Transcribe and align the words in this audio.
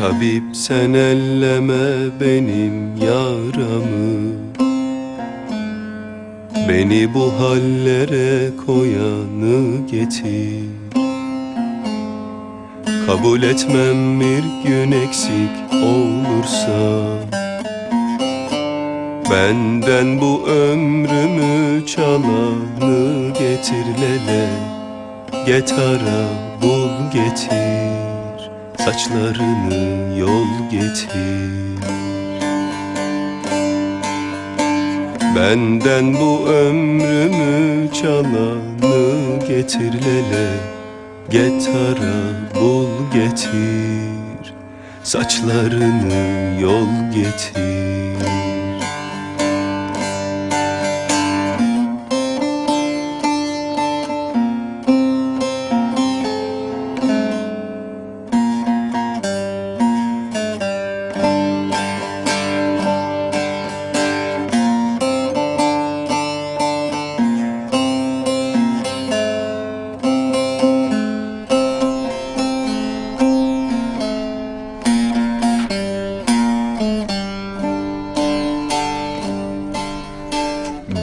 Tabip 0.00 0.56
sen 0.56 0.92
elleme 0.92 2.20
benim 2.20 2.96
yaramı. 2.96 4.32
Beni 6.68 7.14
bu 7.14 7.32
hallere 7.40 8.50
koyanı 8.66 9.86
getir. 9.90 10.64
Kabul 13.06 13.42
etmem 13.42 14.20
bir 14.20 14.68
gün 14.68 14.92
eksik 14.92 15.72
olursa 15.72 17.02
Benden 19.30 20.20
bu 20.20 20.48
ömrümü 20.48 21.86
çalanı 21.86 23.32
getir 23.38 23.86
lele. 24.00 24.48
Getara 25.46 26.28
bul 26.62 27.12
getir 27.12 27.99
Saçlarını 28.84 30.18
yol 30.18 30.70
getir. 30.70 31.50
Benden 35.36 36.14
bu 36.14 36.46
ömrümü 36.48 37.92
çalanı 37.92 39.38
getir 39.48 39.92
lele. 39.92 40.48
Getara 41.30 42.32
bul 42.54 42.88
getir. 43.14 44.54
Saçlarını 45.02 46.60
yol 46.60 47.12
getir 47.14 48.29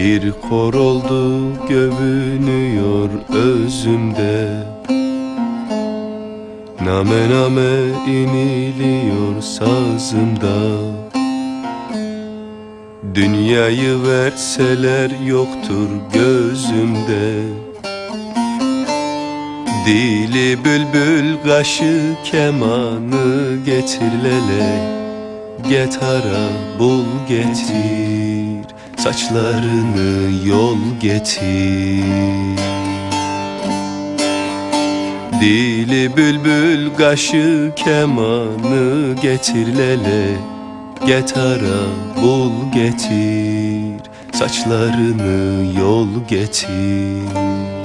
Bir 0.00 0.32
kor 0.32 0.74
oldu 0.74 1.42
gövünüyor 1.68 3.08
özümde. 3.28 4.48
Name 6.84 7.30
name 7.30 7.70
iniliyor 8.06 9.42
sazımda. 9.42 10.58
Dünyayı 13.14 14.02
verseler 14.02 15.10
yoktur 15.26 15.88
gözümde. 16.14 17.42
Dili 19.86 20.64
bülbül 20.64 21.36
kaşı 21.44 22.14
kemanı 22.24 23.56
getir 23.66 24.12
lele. 24.24 25.00
Getara 25.68 26.48
bul 26.78 27.04
getir 27.28 28.30
Saçlarını 29.04 30.48
yol 30.48 30.78
getir. 31.00 32.04
Dili 35.40 36.16
bülbül 36.16 36.94
kaşı 36.98 37.72
kemanı 37.76 39.16
getir 39.22 39.66
lele. 39.78 40.26
Getara 41.06 41.80
bul 42.22 42.72
getir. 42.74 44.10
Saçlarını 44.32 45.78
yol 45.80 46.08
getir 46.28 47.79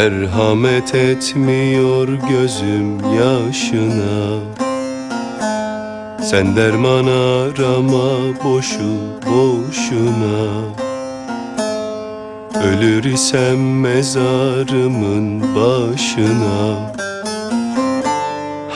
Merhamet 0.00 0.94
etmiyor 0.94 2.08
gözüm 2.08 3.14
yaşına. 3.14 4.40
Sen 6.22 6.56
derman 6.56 7.06
arama 7.06 8.44
boşu 8.44 8.96
boşuna. 9.26 10.48
Ölür 12.64 13.04
isem 13.04 13.80
mezarımın 13.80 15.40
başına. 15.56 16.92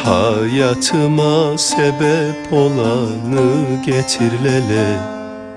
Hayatıma 0.05 1.59
sebep 1.59 2.53
olanı 2.53 3.83
getir 3.87 4.33
lele. 4.45 4.99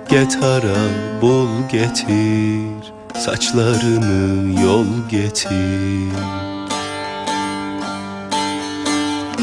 Getara 0.10 0.78
bul 1.22 1.48
getir 1.72 2.97
Saçlarını 3.20 4.62
yol 4.62 4.86
getir. 5.10 6.12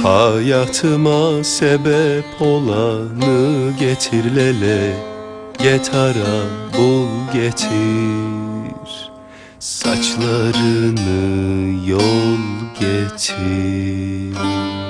Hayatıma 0.03 1.45
sebep 1.45 2.25
olanı 2.41 3.73
getir 3.81 4.37
lele. 4.37 4.97
Getara 5.59 6.43
bul 6.79 7.09
getir. 7.33 9.11
Saçlarını 9.59 11.09
yol 11.89 12.39
getir 12.81 14.84